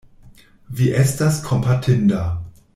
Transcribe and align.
Vi 0.79 0.87
estas 1.03 1.39
kompatinda. 1.51 2.27